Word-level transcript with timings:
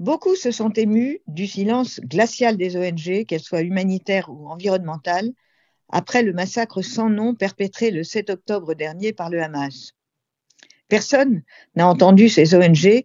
Beaucoup 0.00 0.34
se 0.34 0.50
sont 0.50 0.70
émus 0.70 1.20
du 1.26 1.46
silence 1.46 2.00
glacial 2.00 2.56
des 2.56 2.74
ONG, 2.74 3.26
qu'elles 3.26 3.42
soient 3.42 3.60
humanitaires 3.60 4.30
ou 4.30 4.48
environnementales, 4.48 5.30
après 5.90 6.22
le 6.22 6.32
massacre 6.32 6.80
sans 6.80 7.10
nom 7.10 7.34
perpétré 7.34 7.90
le 7.90 8.02
7 8.02 8.30
octobre 8.30 8.72
dernier 8.72 9.12
par 9.12 9.28
le 9.28 9.42
Hamas. 9.42 9.92
Personne 10.88 11.42
n'a 11.76 11.86
entendu 11.86 12.30
ces 12.30 12.54
ONG 12.54 13.04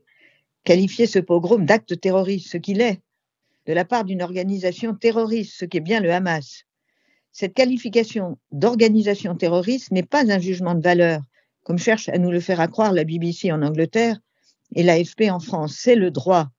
qualifier 0.64 1.06
ce 1.06 1.20
pogrom 1.20 1.66
d'acte 1.66 2.00
terroriste, 2.00 2.50
ce 2.50 2.56
qu'il 2.56 2.80
est, 2.80 3.02
de 3.66 3.74
la 3.74 3.84
part 3.84 4.06
d'une 4.06 4.22
organisation 4.22 4.96
terroriste, 4.96 5.54
ce 5.58 5.66
qui 5.66 5.76
est 5.76 5.82
bien 5.82 6.00
le 6.00 6.14
Hamas. 6.14 6.64
Cette 7.34 7.54
qualification 7.54 8.40
d'organisation 8.54 9.36
terroriste 9.36 9.92
n'est 9.92 10.02
pas 10.02 10.32
un 10.32 10.40
jugement 10.40 10.76
de 10.76 10.82
valeur, 10.82 11.22
comme 11.64 11.78
cherche 11.78 12.08
à 12.08 12.18
nous 12.20 12.32
le 12.32 12.40
faire 12.40 12.62
accroire 12.62 12.94
la 12.94 13.04
BBC 13.04 13.52
en 13.52 13.64
Angleterre 13.64 14.18
et 14.76 14.84
l'AFP 14.84 15.30
en 15.30 15.42
France. 15.42 15.76
C'est 15.78 15.96
le 15.96 16.10
droit. 16.10 16.52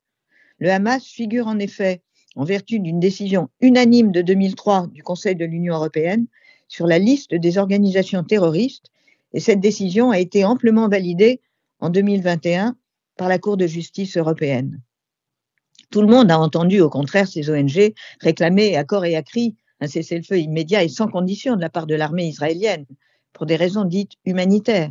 Le 0.58 0.70
Hamas 0.70 1.04
figure 1.04 1.46
en 1.46 1.58
effet, 1.58 2.02
en 2.34 2.44
vertu 2.44 2.80
d'une 2.80 3.00
décision 3.00 3.48
unanime 3.60 4.12
de 4.12 4.22
2003 4.22 4.88
du 4.88 5.02
Conseil 5.02 5.36
de 5.36 5.44
l'Union 5.44 5.74
européenne, 5.74 6.26
sur 6.68 6.86
la 6.86 6.98
liste 6.98 7.34
des 7.34 7.58
organisations 7.58 8.24
terroristes 8.24 8.90
et 9.32 9.40
cette 9.40 9.60
décision 9.60 10.10
a 10.10 10.18
été 10.18 10.44
amplement 10.44 10.88
validée 10.88 11.40
en 11.80 11.90
2021 11.90 12.76
par 13.16 13.28
la 13.28 13.38
Cour 13.38 13.56
de 13.56 13.66
justice 13.66 14.16
européenne. 14.16 14.80
Tout 15.90 16.00
le 16.00 16.08
monde 16.08 16.30
a 16.30 16.38
entendu, 16.38 16.80
au 16.80 16.90
contraire, 16.90 17.28
ces 17.28 17.50
ONG 17.50 17.92
réclamer 18.20 18.76
à 18.76 18.84
corps 18.84 19.04
et 19.04 19.14
à 19.14 19.22
cri 19.22 19.54
un 19.80 19.86
cessez-le-feu 19.86 20.38
immédiat 20.38 20.82
et 20.82 20.88
sans 20.88 21.06
condition 21.06 21.54
de 21.54 21.60
la 21.60 21.68
part 21.68 21.86
de 21.86 21.94
l'armée 21.94 22.26
israélienne, 22.26 22.86
pour 23.32 23.46
des 23.46 23.56
raisons 23.56 23.84
dites 23.84 24.12
humanitaires. 24.24 24.90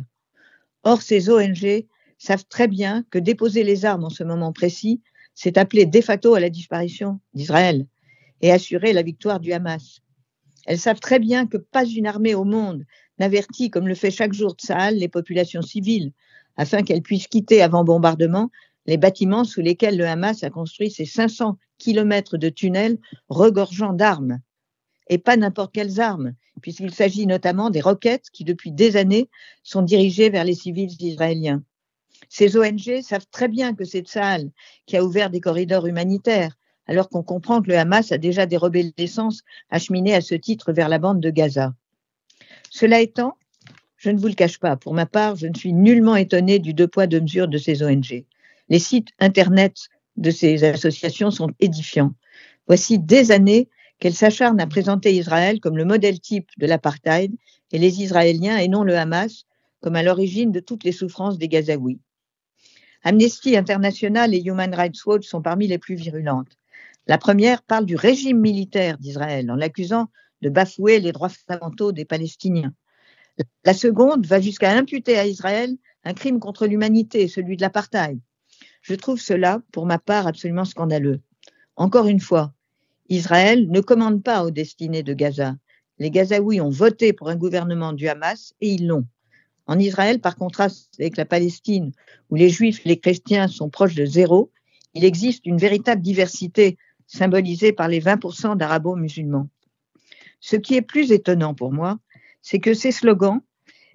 Or, 0.84 1.02
ces 1.02 1.28
ONG 1.28 1.86
savent 2.18 2.46
très 2.48 2.68
bien 2.68 3.04
que 3.10 3.18
déposer 3.18 3.64
les 3.64 3.84
armes 3.84 4.04
en 4.04 4.10
ce 4.10 4.22
moment 4.22 4.52
précis, 4.52 5.02
c'est 5.36 5.58
appeler 5.58 5.86
de 5.86 6.00
facto 6.00 6.34
à 6.34 6.40
la 6.40 6.50
disparition 6.50 7.20
d'Israël 7.34 7.86
et 8.40 8.50
assurer 8.50 8.92
la 8.92 9.02
victoire 9.02 9.38
du 9.38 9.52
Hamas. 9.52 10.00
Elles 10.64 10.80
savent 10.80 10.98
très 10.98 11.20
bien 11.20 11.46
que 11.46 11.58
pas 11.58 11.84
une 11.84 12.06
armée 12.06 12.34
au 12.34 12.44
monde 12.44 12.84
n'avertit, 13.18 13.70
comme 13.70 13.86
le 13.86 13.94
fait 13.94 14.10
chaque 14.10 14.32
jour 14.32 14.52
Tsahal, 14.52 14.96
les 14.96 15.08
populations 15.08 15.62
civiles, 15.62 16.12
afin 16.56 16.82
qu'elles 16.82 17.02
puissent 17.02 17.28
quitter 17.28 17.62
avant 17.62 17.84
bombardement 17.84 18.50
les 18.86 18.96
bâtiments 18.96 19.44
sous 19.44 19.60
lesquels 19.60 19.98
le 19.98 20.06
Hamas 20.06 20.42
a 20.42 20.50
construit 20.50 20.90
ses 20.90 21.04
500 21.04 21.58
kilomètres 21.78 22.38
de 22.38 22.48
tunnels 22.48 22.98
regorgeant 23.28 23.92
d'armes. 23.92 24.40
Et 25.08 25.18
pas 25.18 25.36
n'importe 25.36 25.74
quelles 25.74 26.00
armes, 26.00 26.32
puisqu'il 26.62 26.94
s'agit 26.94 27.26
notamment 27.26 27.70
des 27.70 27.80
roquettes 27.80 28.30
qui, 28.32 28.44
depuis 28.44 28.72
des 28.72 28.96
années, 28.96 29.28
sont 29.62 29.82
dirigées 29.82 30.30
vers 30.30 30.44
les 30.44 30.54
civils 30.54 30.96
israéliens. 31.00 31.62
Ces 32.28 32.56
ONG 32.56 33.00
savent 33.02 33.26
très 33.30 33.48
bien 33.48 33.74
que 33.74 33.84
c'est 33.84 34.06
Tsahal 34.06 34.50
qui 34.86 34.96
a 34.96 35.04
ouvert 35.04 35.30
des 35.30 35.40
corridors 35.40 35.86
humanitaires, 35.86 36.56
alors 36.86 37.08
qu'on 37.08 37.22
comprend 37.22 37.62
que 37.62 37.68
le 37.68 37.78
Hamas 37.78 38.12
a 38.12 38.18
déjà 38.18 38.46
dérobé 38.46 38.92
l'essence 38.96 39.42
acheminée 39.70 40.14
à 40.14 40.20
ce 40.20 40.34
titre 40.34 40.72
vers 40.72 40.88
la 40.88 40.98
bande 40.98 41.20
de 41.20 41.30
Gaza. 41.30 41.74
Cela 42.70 43.00
étant, 43.00 43.36
je 43.96 44.10
ne 44.10 44.18
vous 44.18 44.28
le 44.28 44.34
cache 44.34 44.58
pas, 44.58 44.76
pour 44.76 44.94
ma 44.94 45.06
part, 45.06 45.36
je 45.36 45.46
ne 45.46 45.54
suis 45.54 45.72
nullement 45.72 46.16
étonné 46.16 46.58
du 46.58 46.74
deux 46.74 46.88
poids, 46.88 47.06
deux 47.06 47.20
mesures 47.20 47.48
de 47.48 47.58
ces 47.58 47.82
ONG. 47.82 48.24
Les 48.68 48.78
sites 48.78 49.08
Internet 49.18 49.88
de 50.16 50.30
ces 50.30 50.64
associations 50.64 51.30
sont 51.30 51.50
édifiants. 51.60 52.14
Voici 52.66 52.98
des 52.98 53.32
années 53.32 53.68
qu'elles 53.98 54.14
s'acharnent 54.14 54.60
à 54.60 54.66
présenter 54.66 55.14
Israël 55.14 55.60
comme 55.60 55.76
le 55.76 55.84
modèle 55.84 56.20
type 56.20 56.48
de 56.58 56.66
l'apartheid 56.66 57.32
et 57.72 57.78
les 57.78 58.02
Israéliens 58.02 58.58
et 58.58 58.68
non 58.68 58.82
le 58.82 58.96
Hamas 58.96 59.44
comme 59.80 59.96
à 59.96 60.02
l'origine 60.02 60.52
de 60.52 60.60
toutes 60.60 60.84
les 60.84 60.92
souffrances 60.92 61.38
des 61.38 61.48
Gazaouis. 61.48 62.00
Amnesty 63.06 63.56
International 63.56 64.34
et 64.34 64.42
Human 64.42 64.74
Rights 64.74 65.06
Watch 65.06 65.28
sont 65.28 65.40
parmi 65.40 65.68
les 65.68 65.78
plus 65.78 65.94
virulentes. 65.94 66.58
La 67.06 67.18
première 67.18 67.62
parle 67.62 67.86
du 67.86 67.94
régime 67.94 68.40
militaire 68.40 68.98
d'Israël 68.98 69.48
en 69.48 69.54
l'accusant 69.54 70.08
de 70.42 70.48
bafouer 70.48 70.98
les 70.98 71.12
droits 71.12 71.28
fondamentaux 71.28 71.92
des 71.92 72.04
Palestiniens. 72.04 72.74
La 73.64 73.74
seconde 73.74 74.26
va 74.26 74.40
jusqu'à 74.40 74.72
imputer 74.72 75.16
à 75.16 75.24
Israël 75.24 75.76
un 76.02 76.14
crime 76.14 76.40
contre 76.40 76.66
l'humanité, 76.66 77.28
celui 77.28 77.56
de 77.56 77.62
l'apartheid. 77.62 78.18
Je 78.82 78.94
trouve 78.96 79.20
cela, 79.20 79.62
pour 79.70 79.86
ma 79.86 80.00
part, 80.00 80.26
absolument 80.26 80.64
scandaleux. 80.64 81.20
Encore 81.76 82.08
une 82.08 82.18
fois, 82.18 82.54
Israël 83.08 83.70
ne 83.70 83.80
commande 83.80 84.24
pas 84.24 84.44
aux 84.44 84.50
destinées 84.50 85.04
de 85.04 85.14
Gaza. 85.14 85.54
Les 86.00 86.10
Gazaouis 86.10 86.60
ont 86.60 86.70
voté 86.70 87.12
pour 87.12 87.28
un 87.28 87.36
gouvernement 87.36 87.92
du 87.92 88.08
Hamas 88.08 88.52
et 88.60 88.70
ils 88.70 88.88
l'ont. 88.88 89.06
En 89.66 89.78
Israël, 89.78 90.20
par 90.20 90.36
contraste 90.36 90.94
avec 90.98 91.16
la 91.16 91.24
Palestine, 91.24 91.92
où 92.30 92.36
les 92.36 92.48
juifs 92.48 92.84
et 92.84 92.90
les 92.90 93.00
chrétiens 93.00 93.48
sont 93.48 93.68
proches 93.68 93.94
de 93.94 94.06
zéro, 94.06 94.52
il 94.94 95.04
existe 95.04 95.44
une 95.44 95.58
véritable 95.58 96.02
diversité 96.02 96.78
symbolisée 97.06 97.72
par 97.72 97.88
les 97.88 98.00
20% 98.00 98.56
d'arabo-musulmans. 98.56 99.48
Ce 100.40 100.56
qui 100.56 100.74
est 100.76 100.82
plus 100.82 101.12
étonnant 101.12 101.54
pour 101.54 101.72
moi, 101.72 101.98
c'est 102.42 102.60
que 102.60 102.74
ces 102.74 102.92
slogans, 102.92 103.40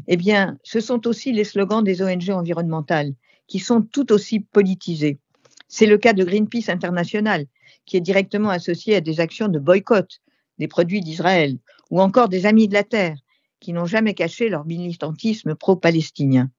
eh 0.07 0.17
bien, 0.17 0.57
ce 0.63 0.79
sont 0.79 1.07
aussi 1.07 1.31
les 1.31 1.43
slogans 1.43 1.83
des 1.83 2.01
ONG 2.01 2.29
environnementales, 2.29 3.13
qui 3.47 3.59
sont 3.59 3.81
tout 3.81 4.11
aussi 4.11 4.41
politisés. 4.41 5.19
C'est 5.67 5.85
le 5.85 5.97
cas 5.97 6.13
de 6.13 6.23
Greenpeace 6.23 6.69
International, 6.69 7.45
qui 7.85 7.97
est 7.97 8.01
directement 8.01 8.49
associé 8.49 8.95
à 8.95 9.01
des 9.01 9.19
actions 9.19 9.47
de 9.47 9.59
boycott 9.59 10.19
des 10.57 10.67
produits 10.67 11.01
d'Israël, 11.01 11.57
ou 11.89 12.01
encore 12.01 12.29
des 12.29 12.45
Amis 12.45 12.67
de 12.67 12.73
la 12.73 12.83
Terre, 12.83 13.15
qui 13.61 13.71
n'ont 13.71 13.85
jamais 13.85 14.13
caché 14.13 14.49
leur 14.49 14.65
militantisme 14.65 15.55
pro-palestinien. 15.55 16.51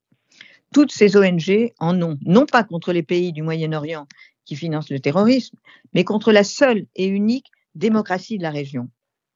Toutes 0.72 0.92
ces 0.92 1.16
ONG 1.16 1.72
en 1.78 2.00
ont, 2.00 2.18
non 2.24 2.46
pas 2.46 2.64
contre 2.64 2.94
les 2.94 3.02
pays 3.02 3.32
du 3.32 3.42
Moyen-Orient 3.42 4.06
qui 4.46 4.56
financent 4.56 4.90
le 4.90 5.00
terrorisme, 5.00 5.58
mais 5.92 6.04
contre 6.04 6.32
la 6.32 6.44
seule 6.44 6.86
et 6.96 7.06
unique 7.06 7.50
démocratie 7.74 8.38
de 8.38 8.42
la 8.42 8.50
région. 8.50 8.88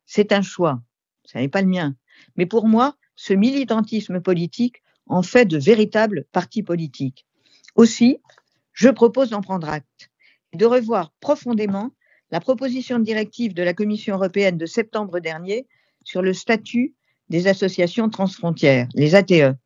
C'est 0.06 0.32
un 0.32 0.41
choix, 0.41 0.81
ce 1.25 1.37
n'est 1.37 1.49
pas 1.49 1.60
le 1.60 1.69
mien. 1.69 1.94
Mais 2.37 2.47
pour 2.47 2.66
moi, 2.66 2.97
ce 3.16 3.34
militantisme 3.34 4.21
politique 4.21 4.83
en 5.06 5.22
fait 5.22 5.44
de 5.44 5.59
véritables 5.59 6.25
partis 6.33 6.62
politiques. 6.62 7.27
Aussi, 7.75 8.19
je 8.72 8.88
propose 8.88 9.31
d'en 9.31 9.41
prendre 9.43 9.69
acte 9.69 10.10
et 10.53 10.56
de 10.56 10.66
revoir 10.66 11.12
profondément 11.21 11.93
la 12.31 12.41
proposition 12.41 12.98
de 12.98 13.04
directive 13.04 13.54
de 13.54 13.62
la 13.62 13.75
Commission 13.75 14.15
européenne 14.16 14.59
de 14.59 14.66
septembre 14.66 15.21
dernier 15.21 15.66
sur 16.04 16.22
le 16.22 16.33
statut 16.33 16.94
des 17.28 17.47
associations 17.48 18.09
transfrontières, 18.09 18.88
les 18.94 19.14
ATE. 19.14 19.56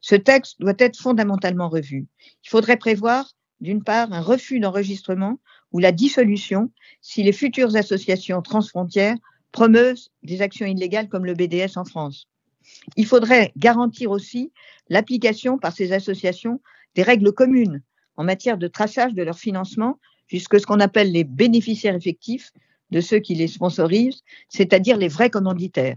Ce 0.00 0.14
texte 0.14 0.60
doit 0.60 0.74
être 0.78 0.98
fondamentalement 0.98 1.68
revu. 1.68 2.06
Il 2.44 2.48
faudrait 2.48 2.76
prévoir, 2.76 3.30
d'une 3.60 3.82
part, 3.82 4.12
un 4.12 4.20
refus 4.20 4.60
d'enregistrement 4.60 5.38
ou 5.72 5.78
la 5.78 5.92
dissolution 5.92 6.70
si 7.00 7.22
les 7.22 7.32
futures 7.32 7.76
associations 7.76 8.42
transfrontières 8.42 9.16
promeuvent 9.52 9.98
des 10.22 10.42
actions 10.42 10.66
illégales 10.66 11.08
comme 11.08 11.26
le 11.26 11.34
BDS 11.34 11.76
en 11.76 11.84
France. 11.84 12.28
Il 12.96 13.06
faudrait 13.06 13.52
garantir 13.56 14.10
aussi 14.10 14.52
l'application 14.88 15.58
par 15.58 15.72
ces 15.72 15.92
associations 15.92 16.60
des 16.94 17.02
règles 17.02 17.32
communes 17.32 17.82
en 18.16 18.24
matière 18.24 18.58
de 18.58 18.68
traçage 18.68 19.14
de 19.14 19.22
leur 19.22 19.38
financement 19.38 19.98
jusque 20.26 20.58
ce 20.58 20.66
qu'on 20.66 20.80
appelle 20.80 21.12
les 21.12 21.24
bénéficiaires 21.24 21.94
effectifs 21.94 22.52
de 22.90 23.00
ceux 23.00 23.18
qui 23.18 23.34
les 23.34 23.48
sponsorisent, 23.48 24.22
c'est-à-dire 24.48 24.96
les 24.96 25.08
vrais 25.08 25.30
commanditaires. 25.30 25.96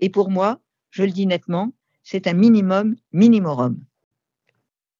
Et 0.00 0.10
pour 0.10 0.30
moi, 0.30 0.60
je 0.90 1.02
le 1.02 1.10
dis 1.10 1.26
nettement, 1.26 1.72
c'est 2.02 2.26
un 2.26 2.32
minimum 2.32 2.96
minimorum. 3.12 3.84